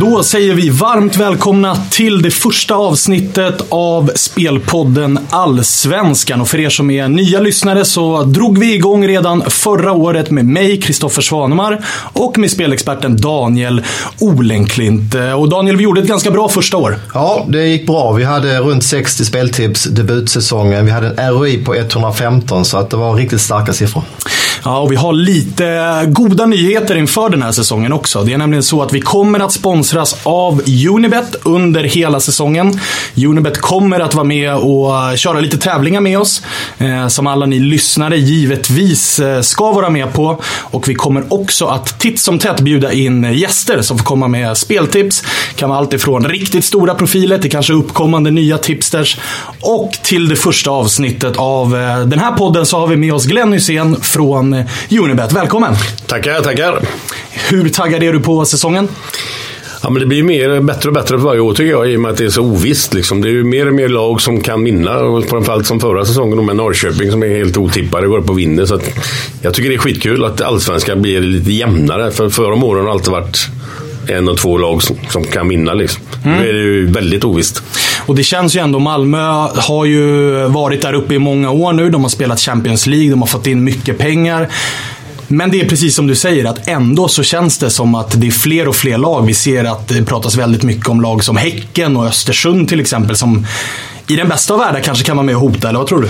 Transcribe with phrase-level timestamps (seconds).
[0.00, 6.40] Då säger vi varmt välkomna till det första avsnittet av spelpodden Allsvenskan.
[6.40, 10.44] Och för er som är nya lyssnare så drog vi igång redan förra året med
[10.44, 13.82] mig, Kristoffer Svanemar, och med spelexperten Daniel
[14.18, 15.14] Olenklint.
[15.38, 16.98] Och Daniel, vi gjorde ett ganska bra första år.
[17.14, 18.12] Ja, det gick bra.
[18.12, 20.84] Vi hade runt 60 speltips debutsäsongen.
[20.84, 24.02] Vi hade en ROI på 115, så att det var riktigt starka siffror.
[24.66, 28.24] Ja, och vi har lite eh, goda nyheter inför den här säsongen också.
[28.24, 32.80] Det är nämligen så att vi kommer att sponsras av Unibet under hela säsongen.
[33.16, 36.42] Unibet kommer att vara med och eh, köra lite tävlingar med oss.
[36.78, 40.40] Eh, som alla ni lyssnare givetvis eh, ska vara med på.
[40.46, 44.56] Och vi kommer också att titt som tätt bjuda in gäster som får komma med
[44.56, 45.20] speltips.
[45.22, 49.16] Det kan vara allt ifrån riktigt stora profiler till kanske uppkommande nya tipsters.
[49.60, 51.70] Och till det första avsnittet av
[52.06, 54.55] den här podden så har vi med oss Glenn Hysén från
[55.00, 55.32] Unibet.
[55.32, 55.74] Välkommen!
[56.06, 56.80] Tackar, tackar!
[57.50, 58.88] Hur taggad är du på säsongen?
[59.82, 62.00] Ja, men det blir mer, bättre och bättre för varje år tycker jag i och
[62.00, 62.94] med att det är så ovisst.
[62.94, 63.20] Liksom.
[63.20, 64.98] Det är ju mer och mer lag som kan vinna.
[64.98, 68.66] Och framförallt som förra säsongen med Norrköping som är helt otippade går upp och vinner.
[68.66, 68.90] Så att
[69.42, 72.10] jag tycker det är skitkul att allsvenskan blir lite jämnare.
[72.10, 73.48] För förra om åren har det alltid varit
[74.08, 75.74] en och två lag som, som kan vinna.
[75.74, 76.02] Liksom.
[76.24, 76.38] Mm.
[76.38, 77.62] Nu är det ju väldigt ovisst.
[78.06, 79.18] Och det känns ju ändå, Malmö
[79.56, 81.90] har ju varit där uppe i många år nu.
[81.90, 84.48] De har spelat Champions League, de har fått in mycket pengar.
[85.28, 88.26] Men det är precis som du säger, att ändå så känns det som att det
[88.26, 89.26] är fler och fler lag.
[89.26, 93.16] Vi ser att det pratas väldigt mycket om lag som Häcken och Östersund till exempel,
[93.16, 93.46] som
[94.08, 96.08] i den bästa av världar kanske kan vara med och hota, eller vad tror du?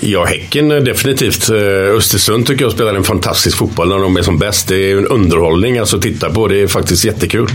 [0.00, 1.48] Ja, Häcken definitivt.
[1.48, 4.68] Eh, Östersund tycker jag spelar en fantastisk fotboll när de är som bäst.
[4.68, 6.48] Det är en underhållning alltså att titta på.
[6.48, 7.48] Det är faktiskt jättekul.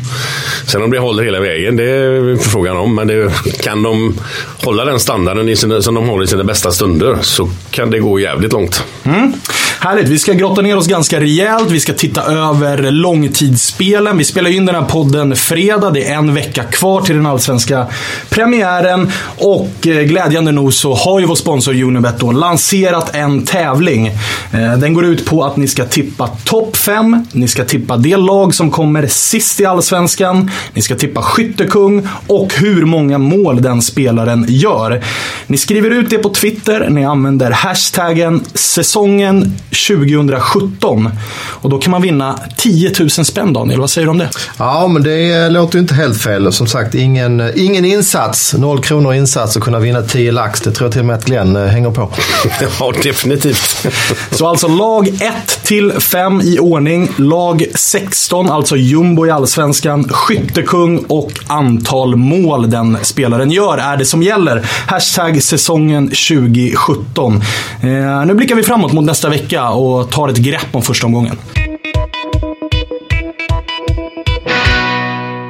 [0.67, 2.95] Sen om det håller hela vägen, det är frågan om.
[2.95, 3.31] Men det,
[3.63, 4.19] kan de
[4.63, 8.19] hålla den standarden sina, som de håller i sina bästa stunder så kan det gå
[8.19, 8.83] jävligt långt.
[9.03, 9.33] Mm.
[9.79, 10.07] Härligt.
[10.07, 11.71] Vi ska grotta ner oss ganska rejält.
[11.71, 14.17] Vi ska titta över långtidsspelen.
[14.17, 15.89] Vi spelar in den här podden fredag.
[15.89, 17.87] Det är en vecka kvar till den allsvenska
[18.29, 19.11] premiären.
[19.37, 24.07] Och eh, glädjande nog så har ju vår sponsor Unibet då lanserat en tävling.
[24.51, 27.25] Eh, den går ut på att ni ska tippa topp 5.
[27.31, 30.51] Ni ska tippa det lag som kommer sist i Allsvenskan.
[30.73, 35.03] Ni ska tippa skyttekung och hur många mål den spelaren gör.
[35.47, 36.89] Ni skriver ut det på Twitter.
[36.89, 39.53] Ni använder hashtaggen säsongen
[39.87, 41.09] 2017.
[41.49, 43.79] Och då kan man vinna 10 000 spänn Daniel.
[43.79, 44.29] Vad säger du om det?
[44.57, 46.53] Ja, men det eh, låter ju inte helt fel.
[46.53, 48.53] Som sagt, ingen, eh, ingen insats.
[48.53, 50.61] Noll kronor insats och kunna vinna 10 lax.
[50.61, 52.09] Det tror jag till och med att Glenn hänger på.
[52.79, 53.87] ja, definitivt.
[54.31, 57.09] Så alltså lag 1 till 5 i ordning.
[57.17, 60.09] Lag 16, alltså jumbo i Allsvenskan.
[60.09, 64.65] Skyttekung och antal mål den spelaren gör är det som gäller.
[64.87, 67.41] Hashtag säsongen 2017.
[67.81, 71.37] Eh, nu blickar vi framåt mot nästa vecka och tar ett grepp om första omgången.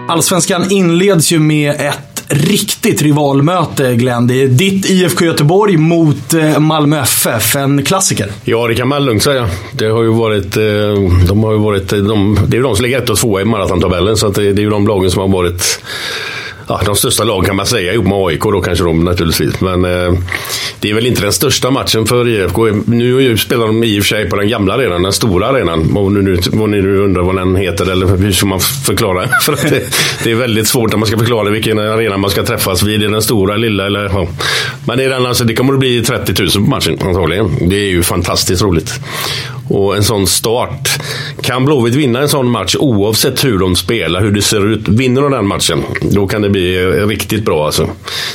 [0.09, 4.27] Allsvenskan inleds ju med ett riktigt rivalmöte Glenn.
[4.27, 7.55] Det är ditt IFK Göteborg mot eh, Malmö FF.
[7.55, 8.31] En klassiker.
[8.43, 9.49] Ja, det kan man lugnt säga.
[9.71, 10.63] Det har ju varit, eh,
[11.27, 13.41] de har ju varit, eh, de, det är ju de som ligger ett och tvåa
[13.41, 14.17] i maratontabellen.
[14.17, 15.79] Så det, det är ju de lagen som har varit
[16.67, 19.61] ja, de största lagen kan man säga, ihop med AIK då kanske de naturligtvis.
[19.61, 20.13] Men eh,
[20.79, 22.67] det är väl inte den största matchen för IFK.
[22.85, 25.97] Nu spelar de i och för sig på den gamla arenan, den stora arenan.
[25.97, 29.27] Om ni nu, ni nu undrar vad den heter eller hur ska man förklara?
[29.41, 29.83] för att det,
[30.23, 33.03] det, är väldigt svårt när man ska förklara vilken arena man ska träffas vid.
[33.03, 34.03] Är den stora, lilla eller?
[34.03, 34.27] Ja.
[34.85, 37.69] Men det, är den, alltså, det kommer att bli 30 000 på matchen antagligen.
[37.69, 38.99] Det är ju fantastiskt roligt.
[39.69, 40.89] Och en sån start.
[41.41, 44.87] Kan Blåvitt vinna en sån match oavsett hur de spelar, hur det ser ut.
[44.87, 47.89] Vinner de den matchen, då kan det bli eh, riktigt bra alltså.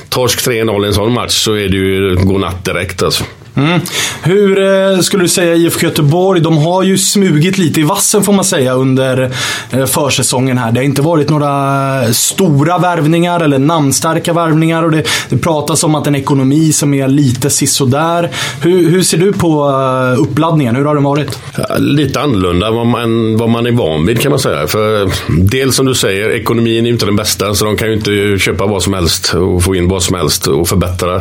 [0.09, 3.25] Torsk 3-0 i en sån match så är det ju godnatt direkt alltså.
[3.55, 3.81] Mm.
[4.23, 6.41] Hur eh, skulle du säga IFK Göteborg?
[6.41, 9.31] De har ju smugit lite i vassen får man säga under
[9.71, 10.73] eh, försäsongen här.
[10.73, 15.95] Det har inte varit några stora värvningar eller namnstarka värvningar och det, det pratas om
[15.95, 18.31] att en ekonomi som är lite sisådär.
[18.60, 20.77] Hur, hur ser du på eh, uppladdningen?
[20.77, 21.39] Hur har den varit?
[21.78, 24.66] Lite annorlunda än vad man, vad man är van vid kan man säga.
[24.66, 25.10] För
[25.51, 28.66] dels som du säger, ekonomin är inte den bästa så de kan ju inte köpa
[28.66, 31.15] vad som helst och få in vad som helst och förbättra.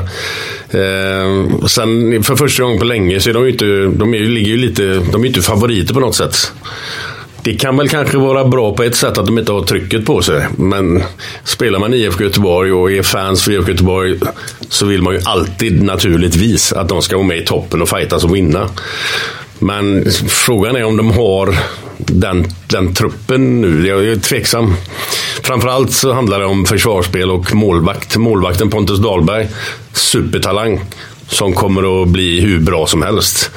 [0.69, 3.65] Eh, sen för första gången på länge så är de ju inte,
[3.99, 6.51] de är, ligger ju lite, de är inte favoriter på något sätt.
[7.43, 10.21] Det kan väl kanske vara bra på ett sätt att de inte har trycket på
[10.21, 10.47] sig.
[10.57, 11.03] Men
[11.43, 14.19] spelar man IFK Göteborg och är fans för IFK Göteborg
[14.69, 18.23] så vill man ju alltid naturligtvis att de ska vara med i toppen och fightas
[18.23, 18.69] och vinna.
[19.59, 21.57] Men frågan är om de har
[21.97, 23.87] den, den truppen nu.
[23.87, 24.73] Jag är tveksam.
[25.43, 28.17] Framförallt så handlar det om försvarsspel och målvakt.
[28.17, 29.47] Målvakten Pontus Dahlberg,
[29.93, 30.81] supertalang
[31.31, 33.51] som kommer att bli hur bra som helst.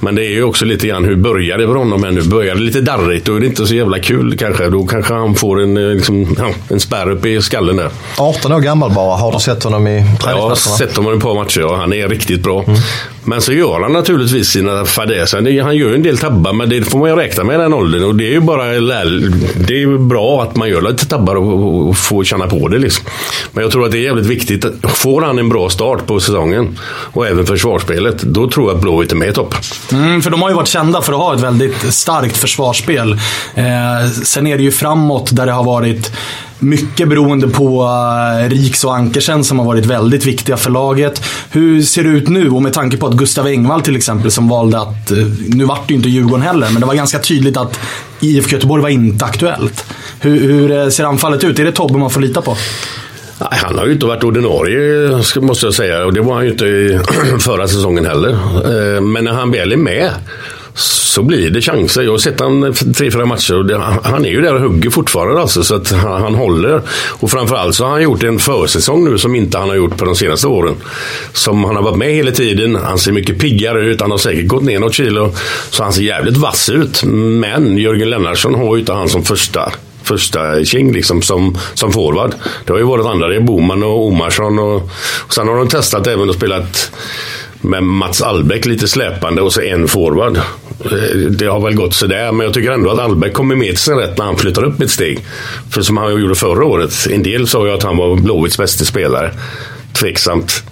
[0.00, 2.22] Men det är ju också lite grann hur börjar det för honom ännu?
[2.22, 4.68] Börjar det lite darrigt då är det inte så jävla kul kanske.
[4.68, 7.90] Då kanske han får en, eh, liksom, ja, en spärr upp i skallen där.
[8.18, 9.16] 18 år gammal bara.
[9.16, 11.92] Har du sett honom i Jag har sett honom i ett par matcher och han
[11.92, 12.64] är riktigt bra.
[12.66, 12.78] Mm.
[13.26, 15.62] Men så gör han naturligtvis sina fadäser.
[15.62, 17.74] Han gör ju en del tabbar, men det får man ju räkna med i den
[17.74, 18.04] åldern.
[18.04, 21.96] Och det är ju bara det är bra att man gör lite tabbar och, och
[21.96, 22.78] får känna på det.
[22.78, 23.04] Liksom.
[23.52, 24.64] Men jag tror att det är jävligt viktigt.
[24.82, 26.78] Får han en bra start på säsongen
[27.12, 29.54] och även försvarsspelet, då tror jag att Blåvitt är med i topp.
[29.92, 33.12] Mm, för de har ju varit kända för att ha ett väldigt starkt försvarsspel.
[33.54, 36.12] Eh, sen är det ju framåt där det har varit
[36.58, 37.82] mycket beroende på
[38.42, 41.22] eh, Riks och Ankersen som har varit väldigt viktiga för laget.
[41.50, 42.50] Hur ser det ut nu?
[42.50, 45.18] Och med tanke på att Gustav Engvall till exempel som valde att, eh,
[45.48, 47.78] nu vart det ju inte Djurgården heller, men det var ganska tydligt att
[48.20, 49.84] IFK Göteborg var inte aktuellt.
[50.20, 51.58] Hur, hur eh, ser anfallet ut?
[51.58, 52.56] Är det Tobbe man får lita på?
[53.38, 55.10] Nej, han har ju inte varit ordinarie,
[55.40, 56.04] måste jag säga.
[56.04, 57.00] Och det var han ju inte
[57.40, 59.00] förra säsongen heller.
[59.00, 60.10] Men när han väl är med
[60.76, 62.02] så blir det chanser.
[62.02, 64.90] Jag har sett han tre, fyra matcher och det, han är ju där och hugger
[64.90, 66.82] fortfarande alltså, så att han, han, håller.
[67.08, 70.04] Och framförallt så har han gjort en försäsong nu som inte han har gjort på
[70.04, 70.74] de senaste åren.
[71.32, 72.76] Som han har varit med hela tiden.
[72.76, 74.00] Han ser mycket piggare ut.
[74.00, 75.32] Han har säkert gått ner något kilo.
[75.70, 77.04] Så han ser jävligt vass ut.
[77.04, 82.34] Men Jörgen Lennartsson har ju inte han som första första king liksom som, som forward.
[82.64, 84.76] Det har ju varit andra, det är Boman och Omarsson och,
[85.26, 86.66] och sen har de testat även att spela
[87.66, 90.36] med Mats Albeck lite släpande och så en forward.
[90.84, 93.78] Eh, det har väl gått sådär, men jag tycker ändå att Albeck kommer med till
[93.78, 95.24] sin rätt när han flyttar upp ett steg.
[95.70, 97.06] För som han gjorde förra året.
[97.10, 99.30] En del sa ju att han var Blåvitts bästa spelare.
[99.92, 100.62] Tveksamt.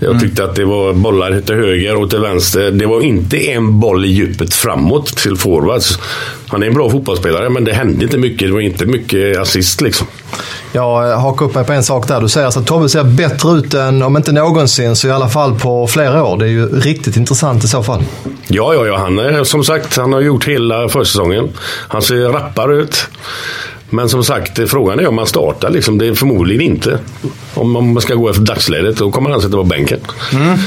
[0.00, 0.20] Jag mm.
[0.20, 2.70] tyckte att det var bollar till höger och till vänster.
[2.70, 5.98] Det var inte en boll i djupet framåt till forwards.
[6.46, 8.48] Han är en bra fotbollsspelare, men det hände inte mycket.
[8.48, 10.06] Det var inte mycket assist liksom.
[10.72, 12.20] Jag hakar upp mig på en sak där.
[12.20, 15.28] Du säger alltså att Tobbe ser bättre ut än, om inte någonsin, så i alla
[15.28, 16.38] fall på flera år.
[16.38, 18.04] Det är ju riktigt intressant i så fall.
[18.46, 18.98] Ja, ja, ja.
[18.98, 21.48] Han är, som sagt, han har gjort hela försäsongen.
[21.88, 23.08] Han ser rappare ut.
[23.90, 25.70] Men som sagt, frågan är om han startar.
[25.70, 25.98] Liksom.
[25.98, 26.98] Det är förmodligen inte.
[27.54, 30.00] Om man ska gå efter dagsläget, då kommer han sitta på bänken.
[30.32, 30.58] Mm.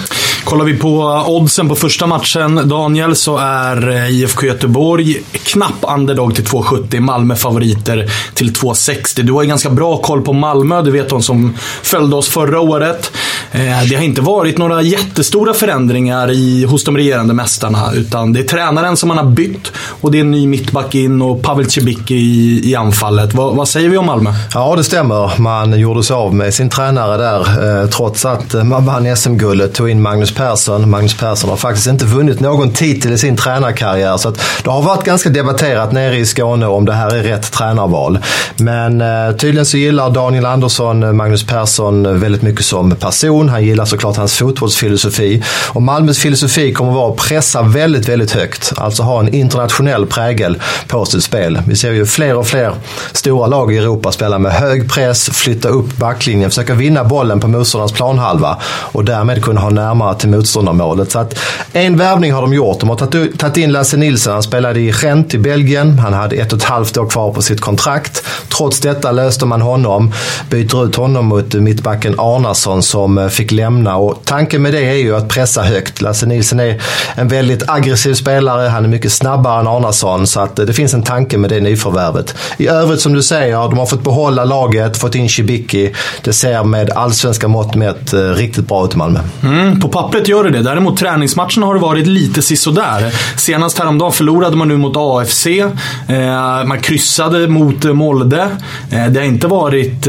[0.50, 6.36] Kollar vi på oddsen på första matchen, Daniel, så är eh, IFK Göteborg knapp underdog
[6.36, 7.00] till 2,70.
[7.00, 9.24] Malmö favoriter till 2,60.
[9.24, 12.60] Du har ju ganska bra koll på Malmö, du vet de som följde oss förra
[12.60, 13.12] året.
[13.52, 18.40] Eh, det har inte varit några jättestora förändringar i, hos de regerande mästarna, utan det
[18.40, 21.70] är tränaren som man har bytt och det är en ny mittback in och Pavel
[21.70, 23.34] Cibicki i, i anfallet.
[23.34, 24.34] Va, vad säger vi om Malmö?
[24.54, 25.32] Ja, det stämmer.
[25.40, 29.74] Man gjorde sig av med sin tränare där, eh, trots att eh, man vann SM-guldet,
[29.74, 30.90] tog in Magnus Persson.
[30.90, 34.18] Magnus Persson har faktiskt inte vunnit någon titel i sin tränarkarriär.
[34.18, 38.20] Så det har varit ganska debatterat nere i Skåne om det här är rätt tränarval.
[38.58, 43.39] Men eh, tydligen så gillar Daniel Andersson eh, Magnus Persson väldigt mycket som person.
[43.48, 45.44] Han gillar såklart hans fotbollsfilosofi.
[45.68, 48.74] Och Malmös filosofi kommer att vara att pressa väldigt, väldigt högt.
[48.78, 51.62] Alltså ha en internationell prägel på sitt spel.
[51.68, 52.74] Vi ser ju fler och fler
[53.12, 57.48] stora lag i Europa spela med hög press, flytta upp backlinjen, försöka vinna bollen på
[57.48, 61.12] motståndarens planhalva och därmed kunna ha närmare till motståndarmålet.
[61.12, 61.40] Så att
[61.74, 62.80] en värvning har de gjort.
[62.80, 62.96] De har
[63.38, 64.34] tagit in Lasse Nilsson.
[64.34, 66.00] Han spelade i Gent i Belgien.
[66.00, 68.24] Han hade ett och ett halvt år kvar på sitt kontrakt.
[68.58, 70.14] Trots detta löste man honom.
[70.50, 73.98] Byter ut honom mot mittbacken Arnason som eh, fick lämna.
[73.98, 76.02] Och tanken med det är ju att pressa högt.
[76.02, 76.82] Lasse Nilsson är
[77.16, 78.68] en väldigt aggressiv spelare.
[78.68, 80.28] Han är mycket snabbare än Arnason.
[80.28, 82.36] Så att eh, det finns en tanke med det nyförvärvet.
[82.58, 85.94] I övrigt som du säger, de har fått behålla laget, fått in Cibicki.
[86.22, 89.20] Det ser med allsvenska mått mätt eh, riktigt bra ut i Malmö.
[89.44, 90.62] Mm, på pappret gör det det.
[90.62, 93.14] Däremot träningsmatcherna har det varit lite sisådär.
[93.38, 95.48] Senast häromdagen förlorade man nu mot AFC.
[95.48, 98.48] Eh, man kryssade mot Molde.
[98.90, 100.08] Det har inte varit...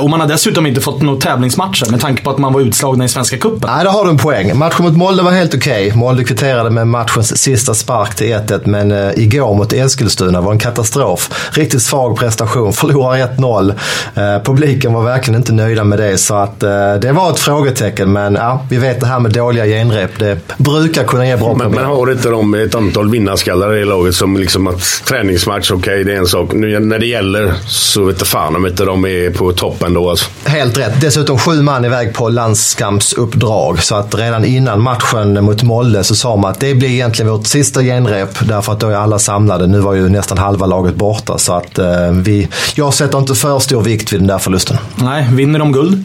[0.00, 3.04] Och man har dessutom inte fått några tävlingsmatcher med tanke på att man var utslagna
[3.04, 3.70] i Svenska Cupen.
[3.70, 4.58] Nej, det har du en poäng.
[4.58, 5.86] Matchen mot Molde var helt okej.
[5.86, 5.98] Okay.
[5.98, 10.58] Molde kvitterade med matchens sista spark till 1-1, men eh, igår mot Eskilstuna var en
[10.58, 11.50] katastrof.
[11.50, 12.72] Riktigt svag prestation.
[12.72, 13.74] Förlorar 1-0.
[14.14, 18.12] Eh, publiken var verkligen inte nöjda med det, så att eh, det var ett frågetecken.
[18.12, 20.18] Men ja, vi vet det här med dåliga genrep.
[20.18, 21.70] Det brukar kunna ge bra problem.
[21.70, 25.78] Men, men har inte de ett antal vinnarskallar i laget som liksom att träningsmatch, okej
[25.78, 26.52] okay, det är en sak.
[26.52, 30.30] Nu, när det gäller så vet fan om inte de är på toppen då alltså.
[30.44, 31.00] Helt rätt.
[31.00, 33.82] Dessutom sju man iväg på landskampsuppdrag.
[33.82, 37.46] Så att redan innan matchen mot Molle så sa man att det blir egentligen vårt
[37.46, 38.38] sista genrep.
[38.40, 39.66] Därför att då är alla samlade.
[39.66, 41.38] Nu var ju nästan halva laget borta.
[41.38, 44.76] Så att eh, vi, jag sätter inte för stor vikt vid den där förlusten.
[44.94, 46.04] Nej, vinner de guld?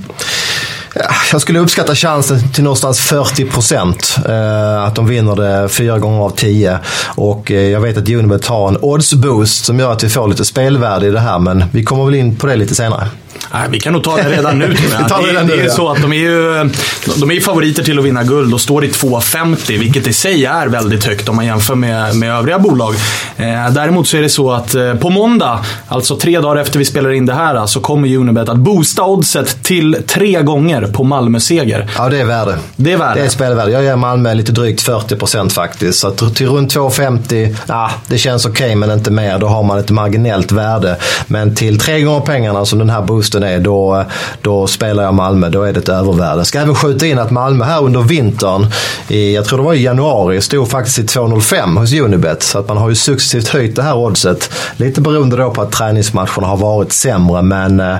[1.32, 4.18] Jag skulle uppskatta chansen till någonstans 40 procent.
[4.30, 6.80] Eh, att de vinner det fyra gånger av tio.
[7.16, 10.46] Och eh, jag vet att Unibet har en odds-boost som gör att vi får lite
[10.46, 11.40] spelvärde i det här.
[11.40, 13.08] Men vi kommer väl in på det lite senare.
[13.54, 14.76] Nej, vi kan nog ta det redan nu
[15.10, 15.48] tror jag.
[15.48, 16.70] Det det, är så att de är ju
[17.16, 20.68] de är favoriter till att vinna guld och står i 2,50 vilket i sig är
[20.68, 22.94] väldigt högt om man jämför med, med övriga bolag.
[23.38, 26.86] Eh, däremot så är det så att eh, på måndag, alltså tre dagar efter vi
[26.86, 31.90] spelar in det här, så kommer Unibet att boosta oddset till tre gånger på Malmö-seger.
[31.98, 32.58] Ja, det är värde.
[32.76, 33.20] Det är värde.
[33.20, 33.72] Det är spelvärde.
[33.72, 36.00] Jag ger Malmö lite drygt 40% faktiskt.
[36.00, 39.40] Så till runt 2,50, ja, det känns okej men inte mer.
[39.40, 40.98] Då har man ett marginellt värde.
[41.28, 44.06] Men till tre gånger pengarna som den här boosten är, då,
[44.42, 45.50] då spelar jag Malmö.
[45.50, 46.46] Då är det ett övervärde.
[46.46, 48.68] Ska även skjuta in att Malmö här under vintern,
[49.08, 52.44] i, jag tror det var i januari, stod faktiskt i 2,05 hos Unibet.
[52.44, 54.52] Så att man har ju successivt höjt det här oddset.
[54.78, 57.42] Lite beroende då på att träningsmatcherna har varit sämre.
[57.42, 57.96] Men äh,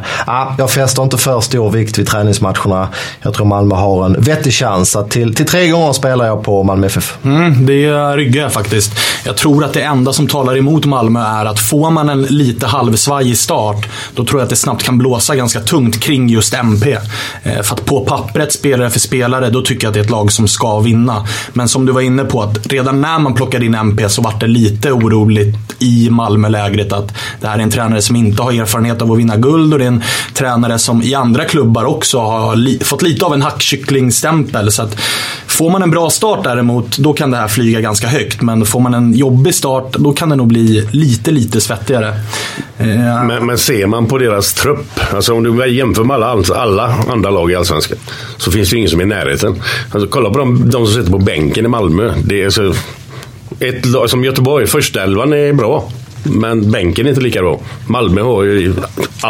[0.58, 2.88] jag fäster inte för stor vikt vid träningsmatcherna.
[3.22, 4.96] Jag tror Malmö har en vettig chans.
[4.96, 7.18] Att till, till tre gånger spelar jag på Malmö FF.
[7.24, 8.92] Mm, det eh, ryggar jag faktiskt.
[9.26, 12.68] Jag tror att det enda som talar emot Malmö är att får man en lite
[12.68, 16.98] halvsvajig start, då tror jag att det snabbt kan blåsa ganska tungt kring just MP.
[17.44, 20.10] Eh, för att på pappret, spelare för spelare, då tycker jag att det är ett
[20.10, 21.28] lag som ska vinna.
[21.54, 24.34] Men som du var inne på, att redan när man plockade in MP så var
[24.40, 29.02] det lite oroligt i Malmölägret att det här är en tränare som inte har erfarenhet
[29.02, 30.04] av att vinna guld och det är en
[30.34, 34.72] tränare som i andra klubbar också har li fått lite av en hackkycklingstämpel.
[34.72, 34.98] Så att
[35.48, 38.42] får man en bra start däremot, då kan det här flyga ganska högt.
[38.42, 42.14] Men får man en jobbig start, då kan det nog bli lite, lite svettigare.
[42.78, 43.24] Ja.
[43.24, 46.96] Men, men ser man på deras trupp, alltså om du jämför med alla, alltså alla
[47.10, 47.98] andra lag i Allsvenskan,
[48.38, 49.62] så finns det ingen som är i närheten.
[49.92, 52.14] Alltså, kolla på de, de som sitter på bänken i Malmö.
[52.26, 52.74] Det är så,
[53.60, 55.90] ett lag som Göteborg, första elvan är bra.
[56.24, 57.60] Men bänken är inte lika bra.
[57.88, 58.74] Malmö har ju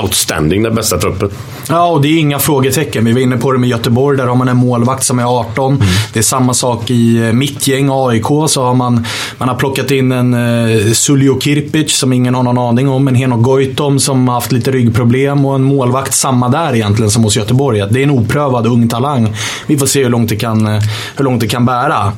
[0.02, 1.30] outstanding den bästa truppen.
[1.70, 3.06] Ja, och det är inga frågetecken.
[3.06, 4.18] Vi var inne på det med Göteborg.
[4.18, 5.84] Där har man en målvakt som är 18.
[6.14, 8.26] Det är samma sak i eh, mitt gäng, AIK.
[8.48, 9.06] Så har man,
[9.38, 13.08] man har plockat in en uh, Suljo Kirpic som ingen har någon aning om.
[13.08, 15.46] En Henok Goitom som har haft lite ryggproblem.
[15.46, 17.84] Och en målvakt samma där egentligen som hos Göteborg.
[17.90, 19.36] Det är en oprövad ung talang.
[19.68, 20.82] Vi får se hur långt det kan, eh,
[21.16, 22.12] hur långt det kan bära.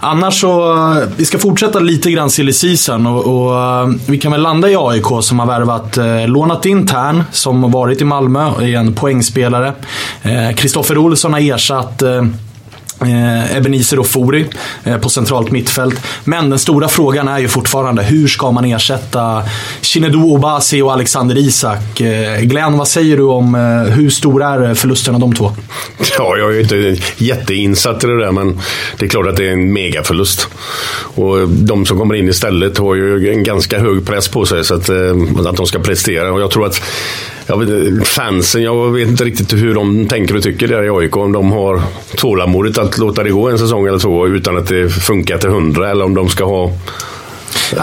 [0.00, 3.06] Annars så, eh, vi ska fortsätta lite grann silly season.
[3.06, 6.86] Och, och, eh, vi kan väl landa i AIK som har värvat, eh, lånat in
[6.86, 9.72] Tern som har varit i Malmö är en poängspelare.
[10.22, 12.22] Eh, Kristoffer Olsson har ersatt eh,
[13.00, 14.46] Eh, Ebenezer Ofori
[14.84, 16.00] eh, på centralt mittfält.
[16.24, 19.42] Men den stora frågan är ju fortfarande hur ska man ersätta
[19.80, 22.00] Chinedu Obasi och Alexander Isak?
[22.00, 25.52] Eh, Glenn, vad säger du om eh, hur stora är förlusterna de två?
[26.18, 28.60] Ja, jag är ju inte jätteinsatt i det där, men
[28.98, 30.48] det är klart att det är en megaförlust.
[31.14, 34.74] Och de som kommer in istället har ju en ganska hög press på sig så
[34.74, 36.32] att, eh, att de ska prestera.
[36.32, 36.82] Och jag tror att
[37.46, 41.16] jag vet, fansen, jag vet inte riktigt hur de tänker och tycker där i AIK.
[41.16, 41.82] Om de har
[42.16, 45.90] tålamodet att låta det gå en säsong eller två utan att det funkar till hundra
[45.90, 46.62] eller om de ska ha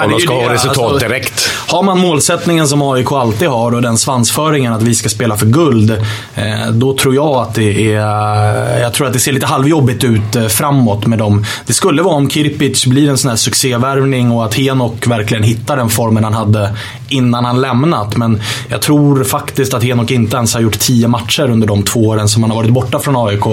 [0.03, 1.50] om de ska ha resultat Alltså, direkt.
[1.71, 5.45] Har man målsättningen som AIK alltid har och den svansföringen att vi ska spela för
[5.45, 5.91] guld.
[6.35, 8.79] Eh, då tror jag att det är...
[8.81, 11.45] Jag tror att det ser lite halvjobbigt ut eh, framåt med dem.
[11.65, 15.77] Det skulle vara om Kirpic blir en sån här succévärvning och att Henok verkligen hittar
[15.77, 16.75] den formen han hade
[17.09, 18.17] innan han lämnat.
[18.17, 21.99] Men jag tror faktiskt att Henok inte ens har gjort tio matcher under de två
[21.99, 23.43] åren som han har varit borta från AIK.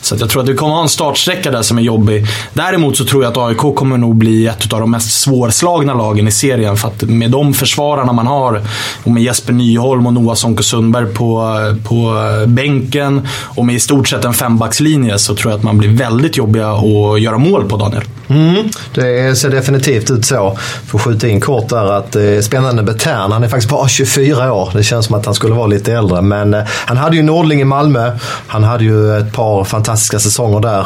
[0.00, 2.26] Så att jag tror att vi kommer ha en startsträcka där som är jobbig.
[2.52, 6.28] Däremot så tror jag att AIK kommer nog bli ett av de mest svårslagna lagen
[6.28, 6.76] i serien.
[6.76, 8.60] För att med de försvararna man har,
[9.04, 12.14] och med Jesper Nyholm och Noah Sonko Sundberg på, på
[12.46, 16.36] bänken och med i stort sett en fembackslinje så tror jag att man blir väldigt
[16.36, 18.02] jobbiga att göra mål på, Daniel.
[18.28, 20.58] Mm, det ser definitivt ut så.
[20.86, 23.32] Får skjuta in kort där att det är spännande med Tern.
[23.32, 24.70] Han är faktiskt bara 24 år.
[24.72, 26.22] Det känns som att han skulle vara lite äldre.
[26.22, 28.12] Men eh, han hade ju Nordling i Malmö.
[28.46, 30.80] Han hade ju ett par fantastiska säsonger där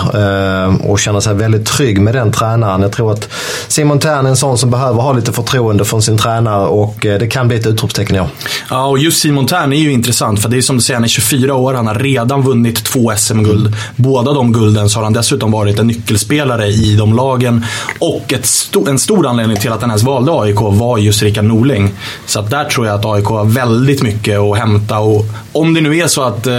[0.65, 2.83] eh, och känner sig väldigt trygg med den tränaren.
[2.83, 3.29] Jag tror att
[3.69, 7.19] Simon Tern är en sån som behöver ha lite förtroende från sin tränare och eh,
[7.19, 8.29] det kan bli ett utropstecken i år.
[8.71, 10.43] Ja, och just Simon Tern är ju intressant.
[10.43, 11.75] För det är som du säger, han är 24 år.
[11.75, 13.75] Han har redan vunnit två SM-guld.
[13.97, 17.65] Båda de gulden så har han dessutom varit en nyckelspelare i de lagen.
[17.99, 18.49] Och ett
[18.89, 21.91] en stor anledning till att han ens valde AIK var just Rickard Norling.
[22.27, 24.99] Så att där tror jag att AIK har väldigt mycket att hämta.
[24.99, 26.55] Och om det nu är så att eh,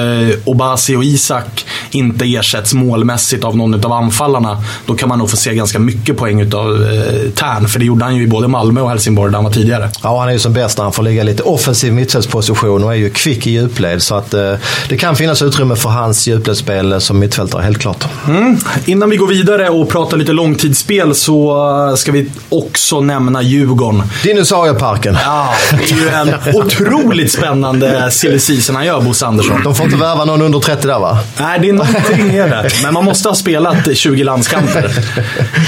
[0.45, 4.63] Obasi och Isak inte ersätts målmässigt av någon av anfallarna.
[4.85, 7.67] Då kan man nog få se ganska mycket poäng utav eh, Tern.
[7.67, 9.89] För det gjorde han ju i både Malmö och Helsingborg där han var tidigare.
[10.03, 12.97] Ja, han är ju som bäst när han får ligga lite offensiv mittfältsposition och är
[12.97, 14.03] ju kvick i djupled.
[14.03, 14.53] Så att eh,
[14.89, 18.05] det kan finnas utrymme för hans djupledsspel som mittfältare, helt klart.
[18.27, 18.57] Mm.
[18.85, 24.03] Innan vi går vidare och pratar lite långtidsspel så ska vi också nämna Djurgården.
[24.23, 25.17] Dinosaurieparken.
[25.25, 29.61] Ja, det är ju en otroligt spännande silly season han gör, Bosse Andersson.
[29.63, 31.19] De får inte värva någon under 30 där va?
[31.39, 32.69] Nej, det är någonting det.
[32.83, 34.91] Men man måste ha spelat 20 landskamper.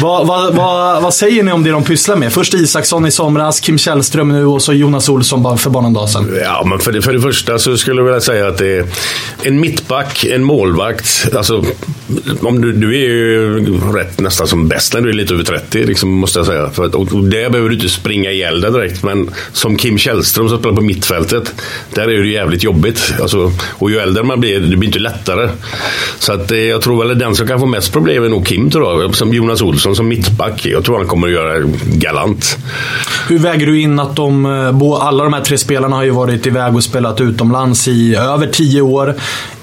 [0.01, 2.33] vad, vad, vad, vad säger ni om det de pysslar med?
[2.33, 5.93] Först Isaksson i somras, Kim Källström Källström nu och så Jonas Olsson för bara någon
[5.93, 6.37] dag sedan.
[6.43, 8.85] Ja, men för det, för det första så skulle jag vilja säga att det är
[9.43, 11.27] en mittback, en målvakt.
[11.35, 11.63] Alltså,
[12.41, 13.59] om du, du är ju
[13.93, 16.69] rätt nästan som bäst när du är lite över 30, liksom, måste jag säga.
[16.69, 19.03] För att, och där behöver du inte springa ihjäl dig direkt.
[19.03, 21.53] Men som Kim Källström som spelar på mittfältet,
[21.93, 23.13] där är det jävligt jobbigt.
[23.21, 25.49] Alltså, och ju äldre man blir, det blir inte lättare.
[26.19, 28.69] Så att, eh, jag tror väl den som kan få mest problem är nog Kim,
[28.69, 29.15] tror jag.
[29.15, 30.65] Som Jonas Olsson som mittback.
[30.65, 32.57] Jag tror han kommer att göra galant.
[33.27, 36.45] Hur väger du in att de, eh, alla de här tre spelarna har ju varit
[36.45, 39.15] iväg och spelat utomlands i över tio år.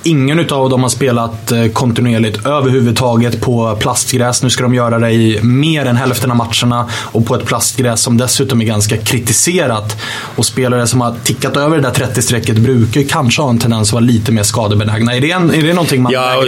[0.06, 4.42] Ingen utav dem har spelat eh, kontinuerligt överhuvudtaget på plastgräs.
[4.42, 8.02] Nu ska de göra det i mer än hälften av matcherna och på ett plastgräs
[8.02, 9.96] som dessutom är ganska kritiserat.
[10.36, 13.92] Och spelare som har tickat över det där 30-strecket brukar kanske ha en tendens att
[13.92, 15.14] vara lite mer skadebenägna.
[15.14, 16.42] Är det, en, är det någonting man Ja,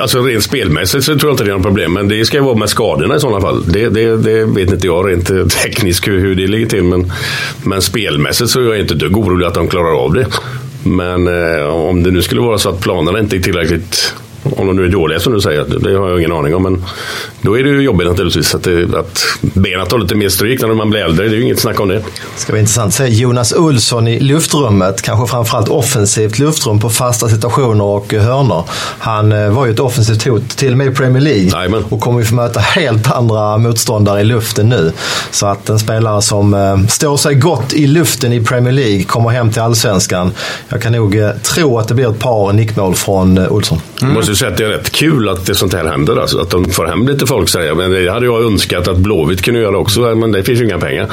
[0.00, 1.92] alltså rent spelmässigt så tror jag inte det är något problem.
[1.92, 3.64] Men det ska ju vara med skadorna i sådana fall.
[3.66, 6.84] Det, det, det vet inte jag rent tekniskt hur, hur det ligger till.
[6.84, 7.12] Men,
[7.62, 10.26] men spelmässigt så är jag inte dugg orolig att de klarar av det.
[10.82, 14.14] Men eh, om det nu skulle vara så att planerna inte är tillräckligt
[14.58, 16.62] om de nu är dåliga som du säger, det har jag ingen aning om.
[16.62, 16.84] Men
[17.40, 20.68] då är det ju jobbigt naturligtvis att, det, att benen tar lite mer stryk när
[20.68, 21.28] man blir äldre.
[21.28, 21.94] Det är ju inget snack om det.
[21.94, 22.02] Det
[22.36, 25.02] ska bli intressant att se Jonas Olsson i luftrummet.
[25.02, 28.64] Kanske framförallt offensivt luftrum på fasta situationer och hörnor.
[28.98, 31.66] Han eh, var ju ett offensivt hot till och med i Premier League.
[31.66, 31.84] Amen.
[31.88, 34.92] Och kommer ju få möta helt andra motståndare i luften nu.
[35.30, 39.30] Så att en spelare som eh, står sig gott i luften i Premier League kommer
[39.30, 40.32] hem till Allsvenskan.
[40.68, 43.80] Jag kan nog eh, tro att det blir ett par nickmål från Olsson.
[44.02, 46.16] Mm måste säga att det är rätt kul att det sånt här händer.
[46.16, 49.42] Alltså, att de får hem lite folk säger Men det hade jag önskat att Blåvitt
[49.42, 50.00] kunde göra också.
[50.00, 51.06] Men det finns ju inga pengar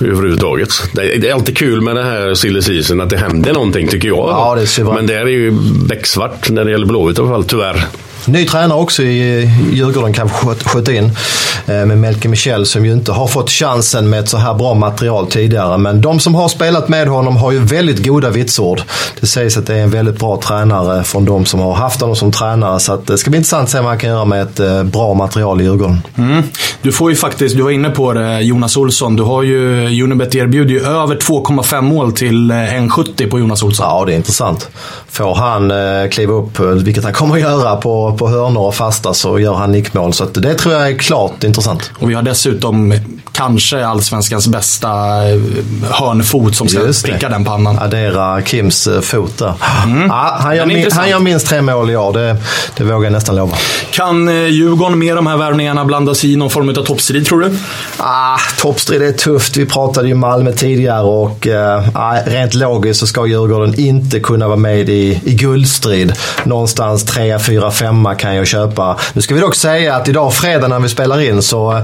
[0.00, 0.68] överhuvudtaget.
[0.92, 4.28] Det är alltid kul med det här silly season, att det händer någonting tycker jag.
[4.30, 5.52] Ja, det men det är ju
[5.88, 7.86] becksvart när det gäller Blåvitt i alla fall, tyvärr.
[8.26, 11.04] Ny tränare också i eh, Djurgården kanske sköt in.
[11.66, 14.74] Eh, med Melke Michel som ju inte har fått chansen med ett så här bra
[14.74, 15.78] material tidigare.
[15.78, 18.82] Men de som har spelat med honom har ju väldigt goda vitsord.
[19.20, 22.16] Det sägs att det är en väldigt bra tränare från de som har haft honom
[22.16, 22.80] som tränare.
[22.80, 25.14] Så det eh, ska bli intressant att se vad han kan göra med ett bra
[25.14, 26.02] material i Djurgården.
[26.18, 26.42] Mm.
[26.82, 29.16] Du får ju faktiskt, du var inne på det Jonas Olsson.
[29.16, 33.86] Du har ju, Unibet erbjuder ju över 2,5 mål till 1,70 eh, på Jonas Olsson.
[33.88, 34.68] Ja, det är intressant.
[35.08, 35.72] Får han
[36.10, 39.72] kliva upp, vilket han kommer att göra på på, hörnor och fasta så gör han
[39.72, 40.12] nickmål.
[40.12, 41.90] Så det tror jag är klart intressant.
[41.98, 42.94] Och vi har dessutom
[43.32, 44.88] kanske allsvenskans bästa
[45.28, 45.40] eh,
[45.90, 47.78] hörnfot som ska pricka den pannan.
[47.78, 49.54] Addera Kims eh, fot där.
[49.84, 50.06] Mm.
[50.08, 52.36] Ja, han, gör min, han gör minst tre mål i år, det,
[52.76, 53.56] det vågar jag nästan lova.
[53.90, 57.40] Kan eh, Djurgården med de här värvningarna blanda sig i någon form av toppstrid, tror
[57.40, 57.58] du?
[57.96, 59.56] Ah, toppstrid är tufft.
[59.56, 61.46] Vi pratade ju Malmö tidigare och
[61.94, 66.12] ah, rent logiskt så ska Djurgården inte kunna vara med i, i guldstrid.
[66.44, 68.96] Någonstans 3, 4, 5 kan jag köpa.
[69.12, 71.82] Nu ska vi dock säga att idag fredag när vi spelar in så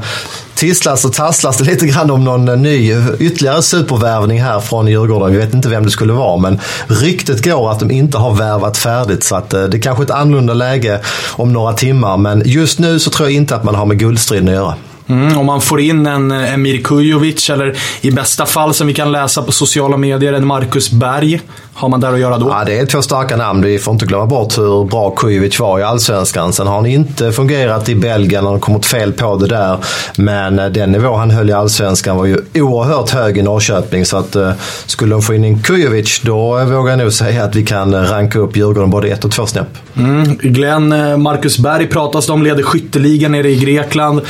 [0.56, 5.32] tisslas och tasslas det lite grann om någon eh, ny ytterligare supervärvning här från Djurgården.
[5.32, 8.76] Vi vet inte vem det skulle vara men ryktet går att de inte har värvat
[8.76, 11.00] färdigt så att eh, det är kanske är ett annorlunda läge
[11.32, 14.48] om några timmar men just nu så tror jag inte att man har med guldstriden
[14.48, 14.74] att göra.
[15.08, 18.94] Mm, om man får in en eh, Emir Kujovic eller i bästa fall som vi
[18.94, 21.40] kan läsa på sociala medier, en Marcus Berg
[21.76, 22.48] har man där att göra då?
[22.48, 23.62] Ja, det är två starka namn.
[23.62, 26.52] Vi får inte glömma bort hur bra Kujovic var i Allsvenskan.
[26.52, 29.78] Sen har han inte fungerat i Belgien, han har kommit fel på det där.
[30.16, 34.06] Men eh, den nivå han höll i Allsvenskan var ju oerhört hög i Norrköping.
[34.06, 34.52] Så att uh,
[34.86, 38.38] skulle de få in en Kujovic, då vågar jag nog säga att vi kan ranka
[38.38, 39.78] upp Djurgården både ett och två snäpp.
[39.96, 40.36] Mm.
[40.36, 44.20] Glenn, eh, Marcus Berg pratas det om, leder skytteligan nere i Grekland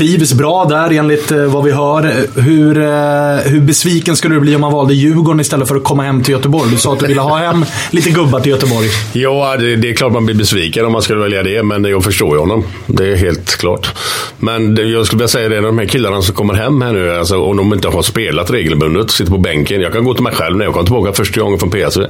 [0.00, 2.12] trivs bra där enligt eh, vad vi hör.
[2.40, 6.02] Hur, eh, hur besviken skulle du bli om man valde Djurgården istället för att komma
[6.02, 6.70] hem till Göteborg?
[6.70, 8.88] Du sa att du ville ha hem lite gubbar till Göteborg.
[9.12, 12.04] Ja, det, det, är klart man blir besviken om man skulle välja det, men jag
[12.04, 12.64] förstår ju honom.
[12.86, 13.94] Det är helt klart.
[14.38, 17.10] Men det, jag skulle vilja säga det, de här killarna som kommer hem här nu,
[17.10, 19.80] alltså, om de inte har spelat regelbundet, sitter på bänken.
[19.80, 22.02] Jag kan gå till mig själv när jag kom tillbaka första gången från PSV.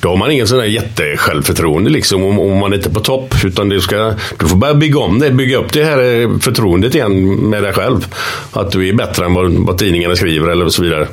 [0.00, 3.34] Då har man ingen sån där jättesjälvförtroende liksom, om, om man inte är på topp.
[3.44, 6.94] Utan du, ska, du får börja bygga om det, bygga upp det här eh, förtroendet
[6.94, 8.06] igen med dig själv.
[8.52, 11.08] Att du är bättre än vad, vad tidningarna skriver eller så vidare.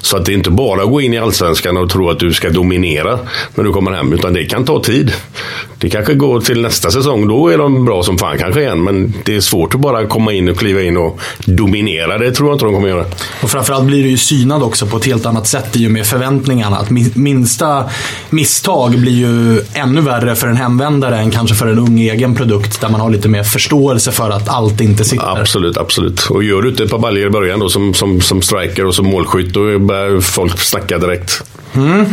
[0.00, 2.32] Så att det är inte bara att gå in i Allsvenskan och tro att du
[2.32, 3.18] ska dominera
[3.54, 4.12] när du kommer hem.
[4.12, 5.12] Utan det kan ta tid.
[5.78, 7.28] Det kanske går till nästa säsong.
[7.28, 8.84] Då är de bra som fan kanske igen.
[8.84, 12.18] Men det är svårt att bara komma in och kliva in och dominera.
[12.18, 13.04] Det tror jag inte de kommer göra.
[13.42, 16.06] Och framförallt blir du ju synad också på ett helt annat sätt i och med
[16.06, 16.76] förväntningarna.
[16.76, 17.84] Att minsta
[18.30, 22.80] misstag blir ju ännu värre för en hemvändare än kanske för en ung egen produkt.
[22.80, 25.40] Där man har lite mer förståelse för att allt inte sitter.
[25.40, 26.26] Absolut, absolut.
[26.30, 28.94] Och gör du inte ett par baljor i början då som, som, som striker och
[28.94, 31.42] som målskytt, då börjar folk snacka direkt.
[31.74, 32.06] Mm.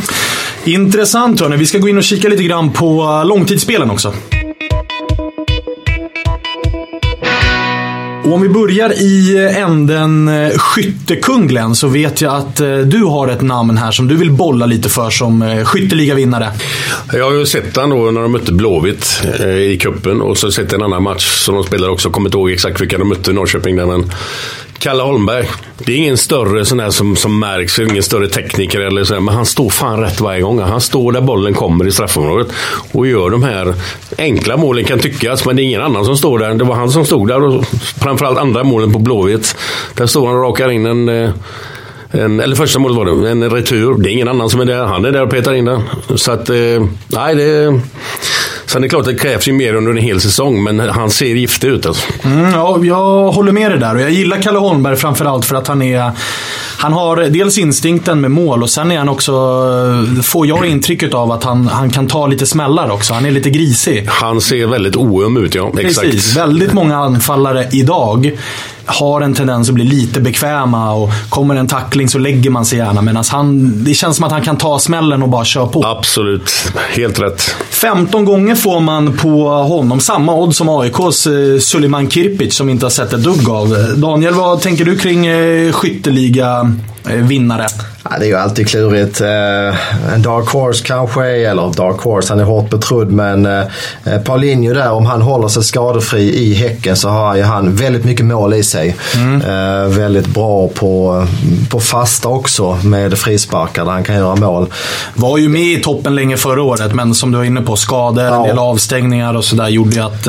[0.63, 1.57] Intressant hörni.
[1.57, 4.13] Vi ska gå in och kika lite grann på långtidsspelen också.
[8.23, 12.59] Och om vi börjar i eh, änden eh, skyttekunglen skyttekung Glenn, så vet jag att
[12.59, 16.51] eh, du har ett namn här som du vill bolla lite för som skytteligavinnare.
[17.13, 19.23] Jag har ju sett han då när de mötte Blåvitt
[19.71, 22.09] i kuppen och så sett en annan match som de spelade också.
[22.09, 24.11] Kommer inte ihåg exakt vilka de mötte i Norrköping där, men
[24.83, 25.49] Kalle Holmberg.
[25.77, 29.35] Det är ingen större sån där som, som märks, ingen större tekniker eller så, men
[29.35, 30.59] han står fan rätt varje gång.
[30.59, 32.47] Han står där bollen kommer i straffområdet
[32.91, 33.73] och gör de här
[34.17, 36.53] enkla målen kan tyckas, men det är ingen annan som står där.
[36.53, 37.65] Det var han som stod där och
[38.01, 39.55] framförallt andra målen på Blåvitt.
[39.93, 41.29] Där står han och rakar in en eh,
[42.13, 43.95] en, eller första målet var det, en retur.
[43.97, 44.85] Det är ingen annan som är där.
[44.85, 45.81] Han är där och petar in den.
[46.15, 46.55] Så att, eh,
[47.07, 47.79] nej det...
[48.73, 51.25] Sen är det klart det krävs ju mer under en hel säsong, men han ser
[51.25, 52.07] giftig ut alltså.
[52.23, 55.67] Mm, ja, jag håller med dig där och jag gillar Kalle Holmberg framförallt för att
[55.67, 56.11] han är
[56.77, 59.31] han har dels instinkten med mål och sen är han också,
[60.23, 63.13] får jag intrycket av att han, han kan ta lite smällar också.
[63.13, 64.05] Han är lite grisig.
[64.07, 65.71] Han ser väldigt oöm ut, ja.
[65.75, 66.03] Precis.
[66.03, 66.37] Exakt.
[66.37, 68.31] Väldigt många anfallare idag
[68.85, 72.77] har en tendens att bli lite bekväma och kommer en tackling så lägger man sig
[72.77, 73.01] gärna.
[73.01, 75.85] Medan han, det känns som att han kan ta smällen och bara köra på.
[75.85, 76.51] Absolut,
[76.89, 77.55] helt rätt.
[77.69, 82.73] 15 gånger får man på honom samma odds som AIKs eh, Suleiman Kirpic som vi
[82.73, 83.93] inte har sett ett dugg av.
[83.97, 87.67] Daniel, vad tänker du kring eh, skytteliga eh, vinnare?
[88.03, 89.21] Ja, det är ju alltid klurigt.
[89.21, 93.11] Eh, en dark horse kanske, eller dark horse, han är hårt betrodd.
[93.11, 97.75] Men eh, Paulinho där, om han håller sig skadefri i Häcken så har ju han
[97.75, 98.95] väldigt mycket mål i sig.
[99.15, 99.41] Mm.
[99.41, 101.25] Eh, väldigt bra på,
[101.69, 104.67] på fasta också med frisparkar där han kan göra mål.
[105.13, 108.23] Var ju med i toppen länge förra året, men som du var inne på, skador,
[108.23, 108.35] ja.
[108.35, 110.23] en del avstängningar och sådär gjorde ju att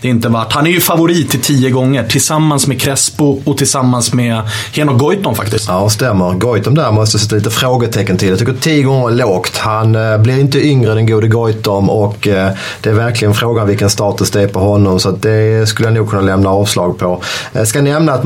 [0.00, 0.52] det inte vart.
[0.52, 5.34] Han är ju favorit till tio gånger, tillsammans med Crespo och tillsammans med Henok Goitom
[5.34, 5.68] faktiskt.
[5.68, 6.32] Ja, stämmer.
[6.32, 8.28] Goitom där måste sätta lite frågetecken till.
[8.28, 9.56] Jag tycker 10 gånger är lågt.
[9.56, 13.90] Han eh, blir inte yngre än gode Goitom och eh, det är verkligen frågan vilken
[13.90, 15.00] status det är på honom.
[15.00, 17.22] Så det skulle jag nog kunna lämna avslag på.
[17.52, 18.24] Jag ska nämna att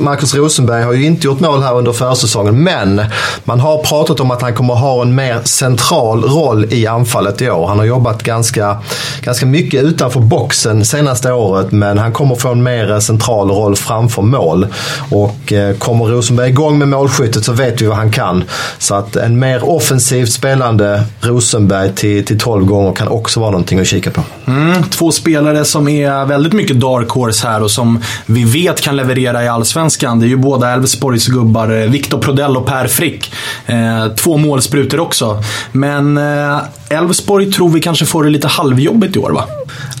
[0.00, 2.62] Markus Rosenberg har ju inte gjort mål här under försäsongen.
[2.62, 3.02] Men
[3.44, 7.50] man har pratat om att han kommer ha en mer central roll i anfallet i
[7.50, 7.66] år.
[7.66, 8.76] Han har jobbat ganska,
[9.20, 11.72] ganska mycket utanför boxen senaste året.
[11.72, 14.66] Men han kommer få en mer eh, central roll framför mål.
[15.10, 18.44] Och eh, kommer Rosenberg igång med målskyttet så vet vi vad han kan.
[18.78, 23.80] Så att en mer offensivt spelande Rosenberg till, till 12 gånger kan också vara någonting
[23.80, 24.22] att kika på.
[24.46, 28.96] Mm, två spelare som är väldigt mycket dark horse här och som vi vet kan
[28.96, 30.20] leverera i Allsvenskan.
[30.20, 33.32] Det är ju båda Elfsborgs gubbar, eh, Viktor Prodell och Per Frick.
[33.66, 35.42] Eh, två målsprutor också.
[35.72, 39.44] Men eh, Elfsborg tror vi kanske får det lite halvjobbigt i år va?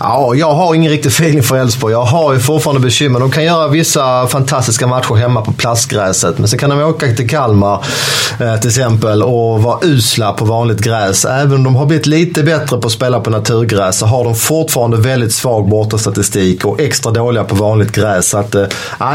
[0.00, 1.92] Ja, jag har ingen riktig feeling för Elfsborg.
[1.92, 3.20] Jag har ju fortfarande bekymmer.
[3.20, 6.38] De kan göra vissa fantastiska matcher hemma på plastgräset.
[6.38, 7.84] Men sen kan de åka till Kalmar
[8.40, 11.24] eh, till exempel och vara usla på vanligt gräs.
[11.24, 14.34] Även om de har blivit lite bättre på att spela på naturgräs så har de
[14.34, 18.28] fortfarande väldigt svag bortastatistik och extra dåliga på vanligt gräs.
[18.28, 18.66] Så att, eh,